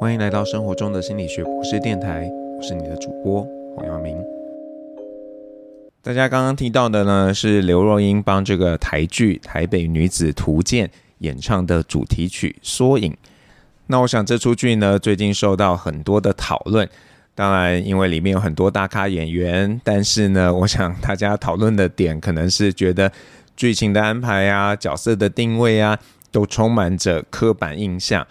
[0.00, 4.16] 欢迎来到生活中的心理学博士电台，我是你的主播黄耀明。
[6.00, 10.86] 大家刚刚听到的呢，是刘若英帮这个台剧《台北女子图鉴》
[11.18, 13.10] 演唱的主题曲《缩影》。
[13.88, 16.88] 那我想这出剧呢，最近受到很多的讨论。
[17.34, 23.10] 当然，因为里面有很多大咖演员，但是呢，我想大家讨论的点可能是觉得
[23.56, 25.98] 剧情的安排啊、角色的定位啊，
[26.30, 28.24] 都充满着刻板印象。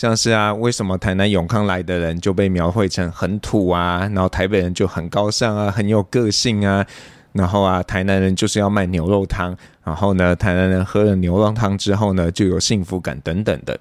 [0.00, 6.86] 像是啊，为什么台南永康来的人就被描绘成很土啊，然后台北人就很高尚啊，很有个性啊，
[7.34, 9.54] 然后啊，台南人就是要卖牛肉汤，
[9.84, 13.78] 然后呢，台南人喝了牛肉汤之后呢，就有幸福感等等的。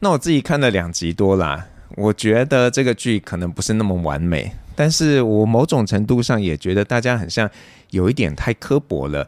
[0.00, 7.48] 那我自己看了两集多啦，我觉得这个剧可能不是那么完美，但是我某种程度上也觉得大家很像
[7.88, 9.26] 有一点太刻薄了。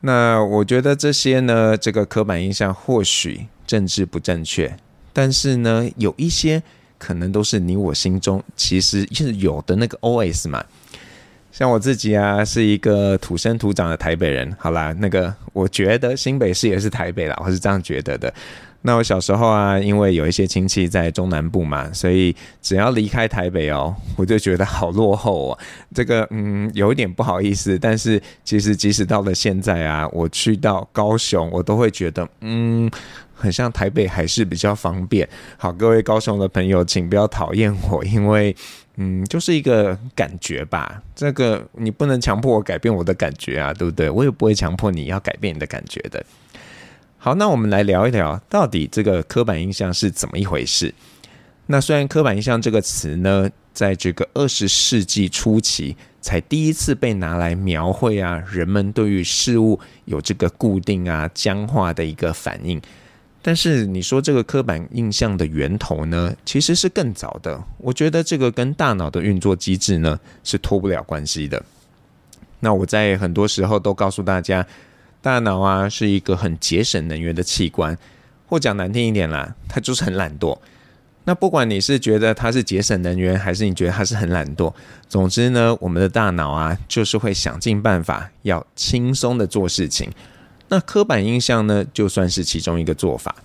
[0.00, 4.76] 那我觉得这些呢，这个刻板印象或许政治不正确。
[5.12, 6.62] 但是呢，有一些
[6.98, 10.64] 可能都是你我心中其实就是有的那个 OS 嘛。
[11.50, 14.50] 像我自己啊，是一个土生土长的台北人。
[14.58, 18.32] 好啦，那个我觉得新北市也是台北啦，我是这样觉得的。
[18.84, 25.58] 那我小时候啊，因为有一些亲戚在中南部嘛，所以只要离开台北哦，我就觉得好落后哦。
[25.94, 27.78] 这个嗯，有一点不好意思。
[27.78, 32.90] 但是其实即使到了现在啊，我去到高雄，我都会觉得嗯。
[33.42, 35.28] 很像台北还是比较方便。
[35.56, 38.54] 好，各位高雄的朋友，请不要讨厌我， 因为
[38.96, 41.02] 嗯，就是一个感觉吧。
[41.16, 44.08] 这个你不能强迫我改变我的感觉啊，对不对？
[44.08, 46.24] 我也不会强迫你要改变你的感觉的。
[47.18, 50.94] 好，那我们来聊一聊，到底这个刻板印象是怎么一回事？
[51.66, 62.80] 那虽然刻板印象这个词呢，在这个二十世纪初期才第一次被拿来描绘啊，人们对于事物有这个固定啊、僵化的一个反应。
[63.44, 67.60] 但是你说这个刻板印象的源头呢，其实是更早的。
[67.78, 71.60] 我觉得这个跟大脑的运作机制呢是脱不了关系的。
[72.60, 74.64] 那我在很多时候都告诉大家，
[75.20, 77.98] 大脑啊是一个很节省能源的器官，
[78.46, 80.56] 或讲难听一点啦，它就是很懒惰。
[81.24, 84.72] 那不管你是觉得它是节省能源，还是你觉得它是很懒惰，
[85.08, 90.08] 总之呢，我们的大脑啊就是会想尽办法要轻松的做事情。
[90.72, 93.36] 那刻板印象呢，就算是其中一个做法。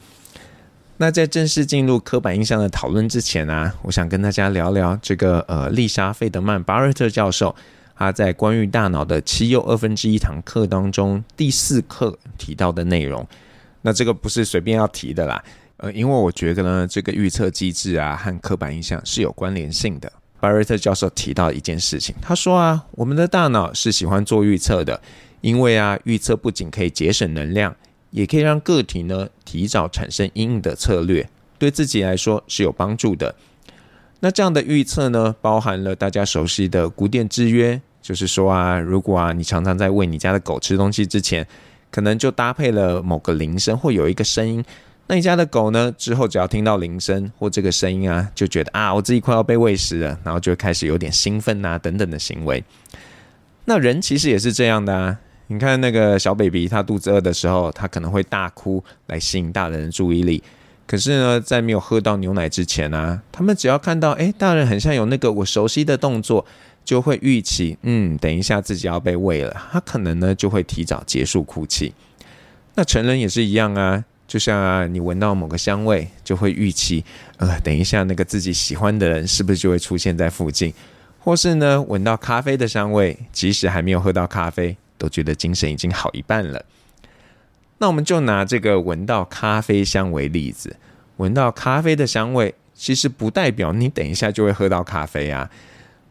[0.95, 7.53] 那在正式进入刻板印象的讨论之前啊，我想跟大家聊聊这个呃，丽莎·费德曼·巴瑞特教授，
[7.97, 13.27] 他在关于大脑的七又二分之一堂课当中第四课提到的内容。
[13.81, 15.43] 那这个不是随便要提的啦，
[15.75, 20.09] 呃，因为我觉得呢，这个预测机制啊和刻板印象是有关联性的。
[20.39, 25.01] 巴瑞特教授提到一件事情，他说啊，我们的大脑是喜欢做预测的。
[25.41, 27.75] 因为啊，预测不仅可以节省能量，
[28.11, 33.35] 也可以让个体呢提早产生因应的策略，对自己来说是有帮助的。
[34.19, 41.45] 那这样的预测呢，包含了大家熟悉的古典制约，就是说啊，如果啊你常常在喂你家的狗吃东西之前，
[41.91, 44.65] 可能就搭配了某个铃声或有一个声音，
[45.05, 52.63] 那你家的狗呢之后只要听到铃声或这个声音啊，就觉得啊我自己快要被喂食了，然后就开始有点兴奋啊等等的行为。
[53.65, 55.19] 那人其实也是这样的啊。
[55.47, 60.43] 你看那个小 baby，他肚子饿的时候，他可能会大哭来吸引大人的注意力。
[60.85, 66.45] 可是呢，在没有喝到牛奶之前啊，他们只要看到诶，大人很像有那个我熟悉的动作，
[66.85, 71.93] 就会预期，嗯，等一下自己要被喂了，他可能呢就会提早结束哭泣。
[72.75, 77.03] 那成人也是一样啊，就像啊，你闻到某个香味，就会预期，
[77.37, 80.73] 呃，等一下那个自己喜欢的人是不是就会出现在附近？
[81.19, 84.77] 或是呢，闻到咖啡的香味，即使还没有喝到咖啡。
[84.97, 86.63] 都觉得精神已经好一半了。
[87.79, 90.75] 那我们就拿这个闻到咖啡香为例子，
[91.17, 95.49] 闻到咖啡的香味，其实不代表你等一下就会喝到咖啡啊。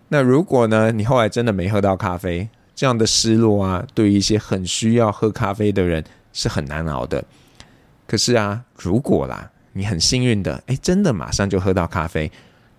[0.09, 7.25] 那如果呢，你后来真的没喝到咖啡，这样的失落啊，对于一些很需要喝咖啡的人是很难熬的。
[8.07, 12.31] 可是啊，如果啦，你很幸运的，诶，真的马上就喝到咖啡，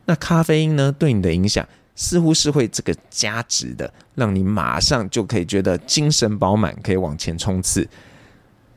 [0.06, 1.68] 那咖啡因呢，对你的影响，
[1.98, 7.90] 似乎是会这个加值的，让你马上就可以觉得精神饱满，可以往前冲刺。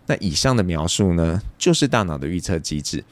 [0.06, 3.04] 那以上的描述呢，就是大脑的预测机制。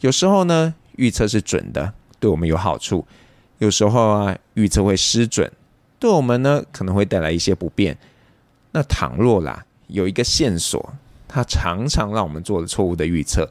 [0.00, 3.04] 有时候呢，预测是准的，对我们有好处；
[3.58, 5.50] 有时候啊，预测会失准，
[5.98, 7.98] 对我们呢可能会带来一些不便。
[8.70, 10.94] 那倘若啦，有一个线索，
[11.26, 13.50] 它常常让我们做了错误的预测，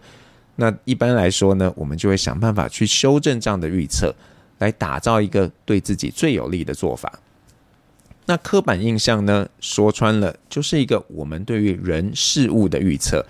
[0.56, 4.16] 那一般来说呢，我们就会想办法去修正这样的预测。
[4.58, 7.20] 来打造一个对自己最有利的做法。
[8.28, 13.24] 那刻板印象呢，说穿了就是一个我们对于人事物的预测，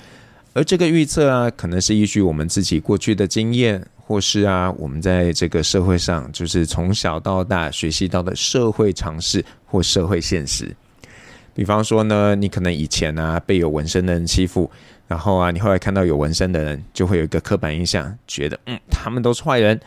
[0.53, 10.73] 而这个预测啊，可能是依据我们自己过去的经验，或是啊，我们在这个社会上，就是从小到大学习到的社会常识或社会现实。
[11.53, 14.71] 比方说呢，你可能以前啊被有纹身的人欺负，
[15.09, 19.77] 然后啊，你后来看到有纹身的人，就会有一个刻板印象，觉得嗯，他们都是坏人。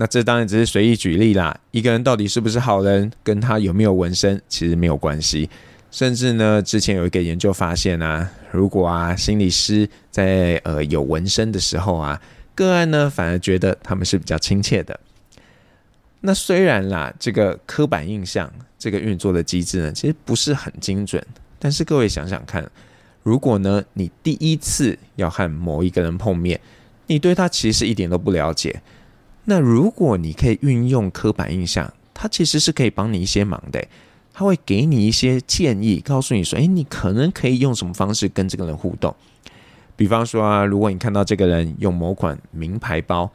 [0.00, 1.58] 那这当然只是随意举例啦。
[1.72, 5.50] 一个人到底是不是好人，跟他有没有纹身其实没有关系。
[5.90, 12.20] 甚至呢，之前有一个研究发现啊，如果啊心理师在呃有纹身的时候啊，
[12.54, 15.00] 个案呢反而觉得他们是比较亲切的。
[16.20, 18.48] 那虽然啦，这个刻板印象
[18.78, 21.20] 这个运作的机制呢，其实不是很精准。
[21.58, 22.64] 但是各位想想看，
[23.24, 26.60] 如果呢，你第一次要和某一个人碰面，
[27.08, 28.80] 你对他其实一点都不了解，
[29.48, 33.82] 那如果你可以运用刻板印象，他其实是可以帮你一些忙的。
[34.34, 39.14] 他会给你一些建议，告诉你说，诶，你可能可以用什么方式跟这个人互动。
[39.96, 43.30] 比方说啊，如果你看到这个人用某款名牌包。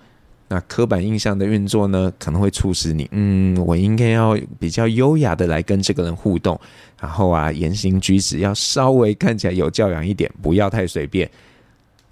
[0.50, 6.60] 那刻板印象的运作呢，可能会促使你，嗯，我应该要比较优雅的来跟这个人互动，
[7.00, 11.28] 然后啊，言行举止要稍微看起来有教养一点，不要太随便。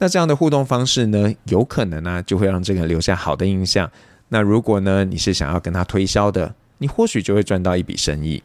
[0.01, 3.87] 那这样的互动方式呢，有可能呢，就会让这个人留下好的印象。
[4.29, 8.41] 那如果呢，你是想要跟他推销的，你或许就会赚到一笔生意。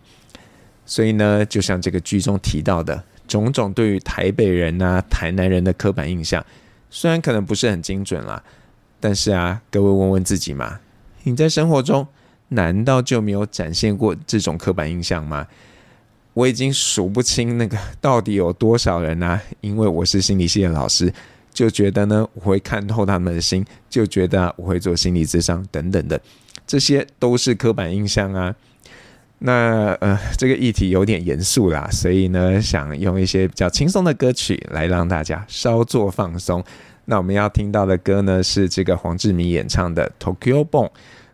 [0.84, 6.44] 所以呢，就像这个剧中提到的，种种对于台北人啊、台南人的刻板印象，
[6.90, 8.42] 虽然可能不是很精准啦。
[9.00, 10.78] 但是啊，各位问问自己嘛，
[11.22, 12.06] 你在生活中
[12.48, 15.46] 难道就没有展现过这种刻板印象吗？
[16.34, 21.10] 我已经数不清那个到底有多少人啊，因为我是心理系的老师，
[21.56, 26.20] 就觉得呢，我会看透他们的心，就觉得，我会做心理咨商等等的，
[26.66, 28.54] 这些都是刻板印象啊。
[29.38, 36.62] 那呃，这个议题有点严肃啦，所以呢，想用一些比较轻松的歌曲来让大家稍作放松。
[37.06, 40.88] 那我们要听到的歌呢，是这个黄志明演唱的《Tokyo Bomb》。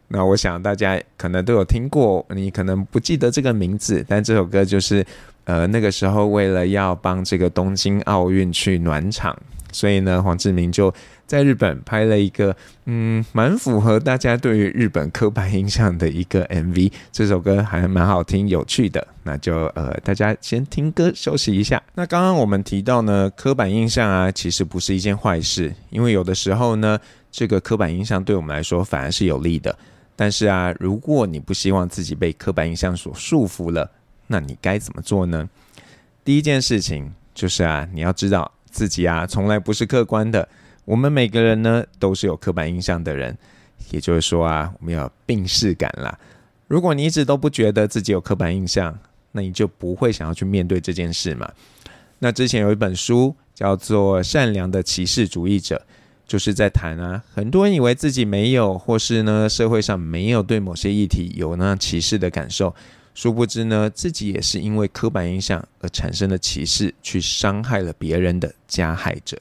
[0.07, 5.05] 那我想大家可能都有听过，你可能不记得这个名字，但这首歌就是
[5.47, 9.37] 呃那个时候为了要帮这个东京奥运去暖场。
[9.73, 10.93] 所以呢，黄志明就
[11.27, 12.55] 在日本拍了一个，
[12.85, 16.93] 嗯，蛮符合大家对于日本刻板印象的一个 MV。
[17.11, 19.07] 这首歌还蛮好听、有趣的。
[19.25, 21.83] 那就呃，大家先听歌休息一下。
[21.95, 26.99] 那刚刚我们提到呢，刻板印象啊，其实不是一件坏事，因为有的时候呢，
[27.31, 29.77] 这个刻板印象对我们来说反而是有利的。
[30.15, 33.91] 但是啊，如果你不希望自己被刻板印象所束缚了，
[34.27, 35.49] 那你该怎么做呢？
[36.25, 38.51] 第一件事情就是啊，你要知道。
[38.73, 40.49] 自己啊，从来不是客观的。
[40.85, 43.37] 我们每个人呢，都是有刻板印象的人。
[43.91, 46.19] 也就是说啊，我们要有病视感啦。
[46.67, 48.97] 如果你一直都不觉得自己有刻板印象，
[49.33, 51.51] 那你就不会想要去面对这件事嘛。
[52.19, 55.77] 那之前有一本书叫做《善良的歧视主义者》，
[56.27, 62.75] 就是在谈啊，很多人以为自己没有，或是呢，社会上没有对某些议题有那歧视的感受。
[63.15, 69.39] 殊不知呢，自己也是因为刻板印象而产生的歧视，去伤害了别人的加害者。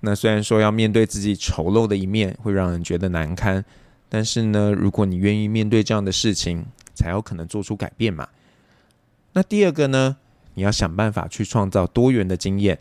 [0.00, 3.64] 那虽然说要面对自己丑陋的一面会让人觉得难堪，
[4.08, 8.28] 但是呢，如果你愿意面对这样的事情，才有可能做出改变嘛。
[9.34, 10.16] 那第二个呢，
[10.54, 12.80] 你要想办法去创造多元的经验，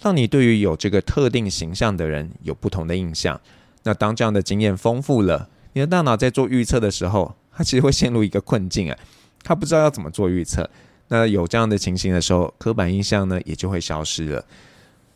[0.00, 3.38] 让你对于有这个特定形象的人有不同的印象。
[3.82, 8.98] 那当这样的经验丰富了，你的大脑在做预测的时候，它其实会陷入一个困境啊。
[9.42, 10.68] 他不知道要怎么做预测，
[11.08, 14.44] 那有这样的情形的时候，刻板印象呢也就会消失了。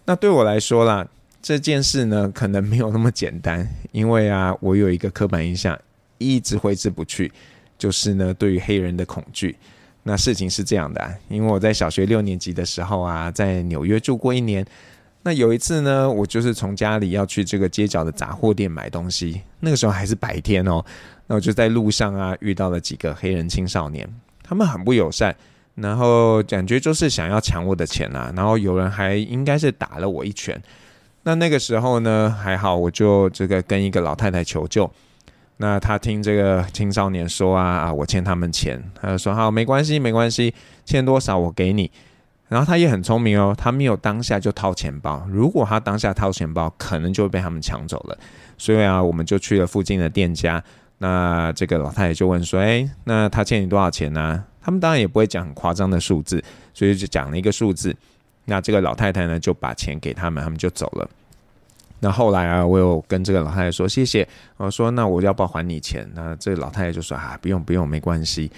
[0.04, 1.06] 那对我来说啦，
[1.42, 5.78] 这件事呢可能没有那么简单， 因为啊，我有一个刻板印象
[6.18, 7.33] 一直挥之不去，
[7.78, 9.56] 就是呢对于黑人的恐惧。
[10.02, 14.64] 那事情是这样的啊，因为我在小学六年级的时候啊，在纽约住过一年。
[15.25, 20.85] 那有一次呢，我就是从家里要去这个街角的杂货店买东西，那个时候还是白天哦。
[21.26, 24.09] 那我就在路上啊遇到了几个黑人青少年，
[24.42, 25.35] 他们很不友善，
[25.75, 30.61] 然后感觉就是想要抢我的钱啊，然后有人还应该是打了我一拳。
[31.25, 34.88] 那那个时候呢，还好，我就这个跟一个老太太求救。
[35.56, 40.54] 那他听这个青少年说啊啊，我欠他们钱，他就说好，没关系没关系，
[40.85, 41.90] 欠多少我给你。
[42.49, 45.26] 然后他也很聪明哦，他没有当下就掏钱包。
[45.28, 48.16] 如果他当下掏钱包，可能就被他们抢走了。
[48.56, 50.62] 所以啊，我们就去了附近的店家。
[50.99, 56.43] 那这个老太太就问说：“哎，那他欠你多少钱呢？”他们当然也不会讲很夸张的数字，
[56.75, 57.95] 所以就讲了一个数字。
[58.47, 61.09] 那这个老太太呢，就把钱给他们，他们就走了。
[62.00, 64.26] 那后来啊，我有跟这个老太太说谢谢。
[64.57, 68.50] 我说：“那我要不要还你钱？”那这个老太太就说：“啊，不用不用，没关系。”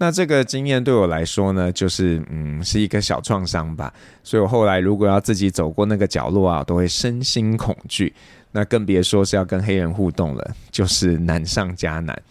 [0.00, 3.92] 那这个经验对我来说呢，就是嗯，是一个小创伤吧。
[4.22, 8.14] 所以我后来如果要自己走过那个角落啊，都会身心恐惧。
[8.52, 12.22] 那更别说是要跟黑人互动了，就是难上加难。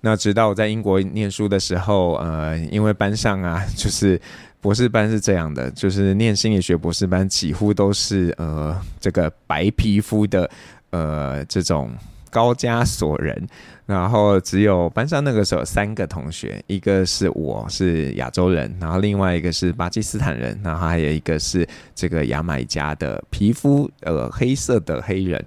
[0.00, 4.20] 那直到我在英国念书的时候，呃，因为班上啊， 就是
[4.60, 10.50] 博士班是这样的，就是念心理学博士班几乎都是呃这个白皮肤的
[10.90, 11.92] 呃这种
[12.32, 13.46] 高加索人，
[13.84, 25.44] 然后只有班上那个时候三个同学，一个是我是亚洲人，然后另外一个是巴基斯坦人，然后还有一个是这个牙买加的皮肤呃黑色的黑人。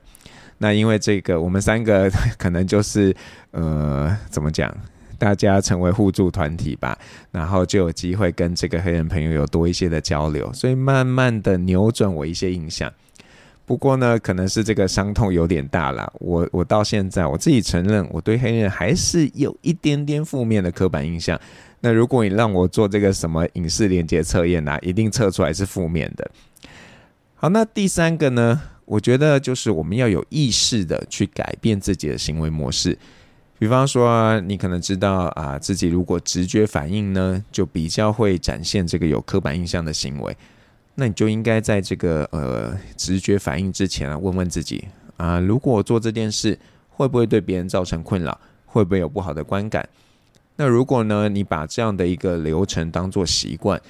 [0.60, 3.13] 那因为这个，我们三个可能就是
[3.51, 4.72] 呃，怎么讲？
[5.18, 6.98] 大家成为互助团体吧，
[7.32, 12.92] 然后就有机会跟这个黑人朋友有多一些的交流，所以慢慢的扭转我一些印象。
[13.66, 16.12] 不过呢，可能是这个伤痛有点大了。
[16.20, 21.40] 我我到现在我自己承认，我对黑人还是有一点点负面的刻板印象。
[21.82, 26.30] 那如果你让我做这个什么影视连接测验啊，一定测出来是负面的。
[27.34, 28.62] 好，那第三个呢？
[28.86, 32.96] 我觉得就是我们要有意识的去改变自己的行为模式，
[33.58, 40.38] 比方说啊，你可能知道啊，自己如果直觉反应呢，就比较会展现这个有刻板印象的行为，
[40.96, 44.88] 那你就应该在这个呃直觉反应之前啊，问问自己
[45.18, 46.58] 啊，如果做这件事
[46.90, 49.88] 会不会对别人造成困扰，会不会有不好的观感？
[50.56, 53.82] 那如果呢，你把这样的一个流程当做习惯。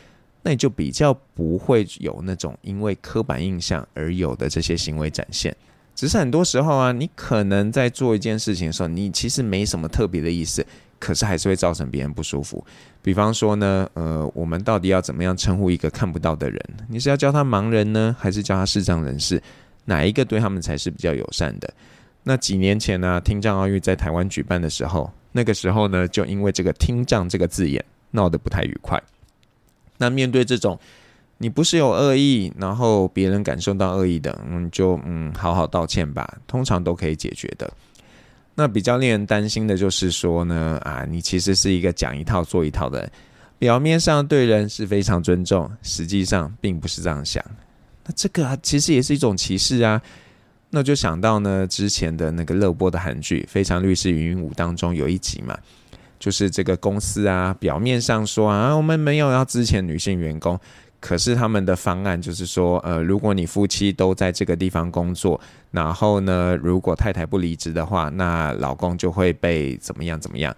[0.48, 5.56] 那你就比较不会有那种因为刻板印象而有的这些行为展现。
[5.96, 10.64] 只是很多时候啊，你可能在做一件事情的时候，你其实没什么特别的意思，
[11.06, 12.66] 可是还是会造成别人不舒服。
[13.04, 16.60] 比方说呢，呃，我们到底要怎么样称呼一个看不到的人？
[16.90, 19.40] 你是要叫他盲人呢，还是叫他视障人士？
[19.86, 21.72] 哪一个对他们才是比较友善的？
[22.24, 29.00] 那几年前呢，听障奥运在台湾举办的时候，那个时候呢，就因为这个听障这个字眼闹得不太愉快。
[30.00, 30.80] 那面对这种，
[31.38, 37.72] 你不是有恶意，然后别人感受到恶意的，嗯，就嗯好好道歉吧，通常都可以解决的。
[38.56, 43.12] 那比较令人担心的就是说呢，啊，你其实是一个讲一套做一套的人，
[43.60, 47.44] 表面上对人是非常尊重，实际上并不是这样想。
[48.06, 50.02] 那这个啊，其实也是一种歧视啊。
[50.70, 55.58] 那就想到呢，之前的那个热播的韩剧《非常律师禹英禑》当中有一集嘛。
[56.18, 60.58] 就是这个公司啊，表面上说啊，我们没有要之前女性员工，
[61.06, 70.56] 可是他们的方案就是说，呃，如果你夫妻都在这个地方工作，然后呢，如果太太不离职的话，那老公就会被怎么样怎么样。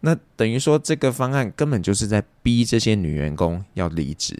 [0.00, 4.36] 那等于说，这个方案根本就是在逼这些女员工要离职。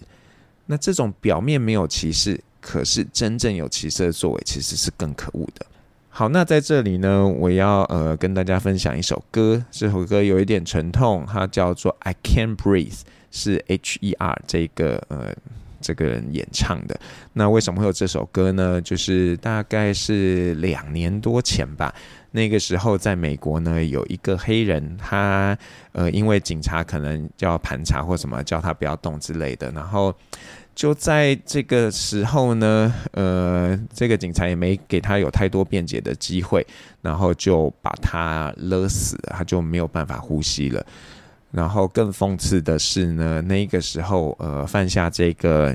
[0.67, 5.65] 那这种表面没有歧视，可是真正有歧视的作为，其实是更可恶的。
[6.09, 9.65] 好，那在这里呢，我要呃跟大家分享一首歌。
[9.71, 12.93] 这首歌有一点沉痛，它叫做《I Can't Breathe》，
[13.35, 14.43] 是 H.E.R.
[14.47, 15.35] 这个呃
[15.81, 16.99] 这个人演唱的。
[17.33, 18.81] 那为什么会有这首歌呢？
[18.81, 21.93] 就是大概是两年多前吧。
[22.31, 25.59] 那个时候在美国呢，有一个黑人，他
[25.93, 30.15] 呃因为警察可能要盘查或什么，叫他不要动之类的，然后。
[30.77, 36.67] 就在这个时候呢，呃，这个警察也没给他有太多辩解的机会，
[37.01, 40.85] 然后就把他勒死，他就没有办法呼吸了。
[41.55, 45.75] 然后更讽刺的是呢，那个时候呃犯下这个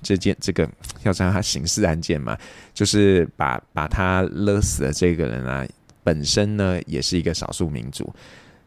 [0.00, 0.68] 这件这个
[1.02, 2.38] 要让他刑事案件嘛，
[2.72, 5.66] 就是把把他勒死的这个人啊，
[6.04, 8.14] 本身呢也是一个少数民族。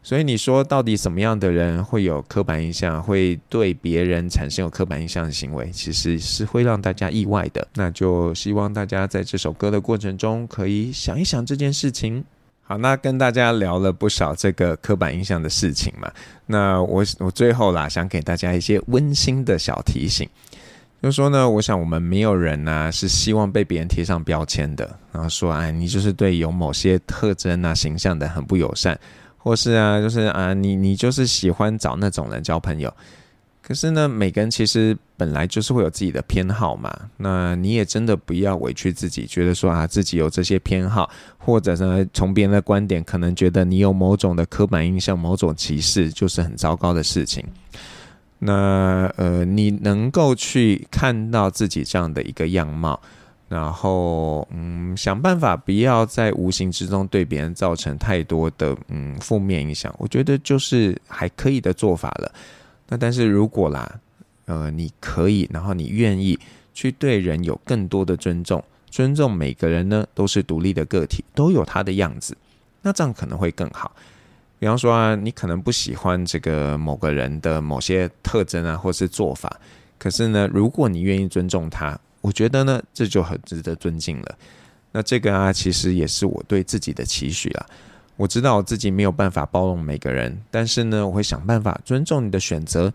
[0.02, 7.66] 所以你说，到底什么样的人会有刻板印象，会对别人产生有刻板印象的行为，其实是会让大家意外的。
[7.74, 12.24] 那就希望大家在这首歌的过程中，可以想一想这件事情。
[12.70, 16.08] 好，那跟大家聊了不少这个刻板印象的事情嘛。
[16.46, 20.28] 那我我最后啦，想给大家一些温馨的小提醒，
[21.02, 28.96] 就是说呢，我想我们没有人呢是希望被别人贴上标签的，然后说，哎，你就是对有某些特征啊、形象的很不友善。
[29.36, 32.94] 或是啊，就是啊，你你就是喜欢找那种人交朋友，
[33.70, 36.92] 可是呢，每个人其实本来就是会有自己的偏好嘛。
[37.16, 41.08] 那你也真的不要委屈自己，觉得说啊，自己有这些偏好，
[41.38, 47.44] 或者呢，从别人的观点可能觉得你有某种的刻板印象、某种歧视，就是很糟糕的事情。
[48.40, 53.00] 那呃，你能够去看到自己这样的一个样貌。
[53.48, 62.32] 然后，嗯，想办法不要在无形之中对别人造成太多的嗯负面影响，我觉得就是还可以的做法了。
[62.90, 63.98] 那但是如果啦，
[64.44, 66.38] 呃，你可以，然后你愿意
[66.74, 72.36] 去对人有更多的尊重，尊重每个人呢都是独立的个体，都有他的样子，
[72.82, 73.90] 那这样可能会更好。
[74.58, 79.58] 比方说啊，你可能不喜欢这个某个人的某些特征啊，或是做法，
[79.98, 81.98] 可是呢，如果你愿意尊重他。
[82.22, 84.38] 我觉得呢，这就很值得尊敬了。
[84.92, 87.66] 那这个啊，其实也是我对自己的期许啊。
[88.20, 92.92] 我知道我自己没有办法包容每个人，但是呢，我会想办法尊重你的选择。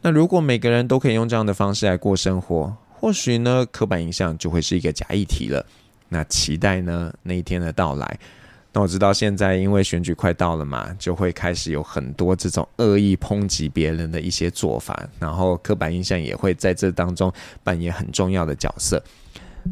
[0.00, 5.66] 那如果每个人都可以用这样的方式来过生活，或许呢，刻板印象就会是一个假议题了。
[6.08, 8.16] 那期待呢，那一天的到来。
[8.72, 17.32] 那我知道现在因为选举快到了嘛，就会开始有很多这种恶意抨击别人的一些做法，然后刻板印象也会在这当中
[17.64, 19.02] 扮演很重要的角色。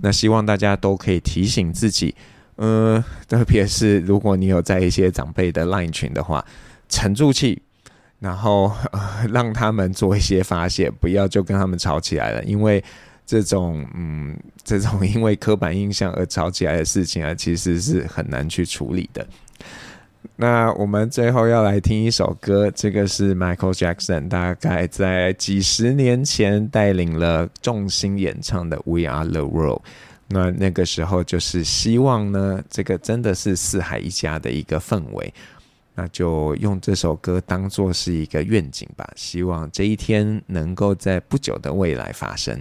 [0.01, 2.17] 那希望大家都可以提醒自己。
[2.56, 6.44] 呃，特别是如果你有在一些长辈的 LINE 群的话，
[6.88, 7.61] 沉住气，
[8.21, 12.44] 然后呃让他们做一些发泄，不要就跟他们吵起来了。
[12.44, 12.82] 因为
[13.25, 19.26] 这种嗯，这种 因为刻板印象而吵起来的事情啊，其实是很难去处理的。
[20.37, 29.80] 那我们最后要来听一首歌，这个是 Michael Jackson 大概在几十年前带领了众星演唱的《We Are the World》。
[30.33, 35.33] 那那个时候就是希望呢，这个真的是四海一家的一个氛围，
[35.95, 42.59] 那就用这首歌当做是一个愿景吧，希望这一天能够在不久的未来发生。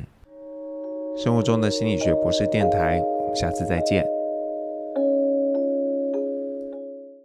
[1.23, 4.20] 生活中的心理学博士电台，我们下次再见。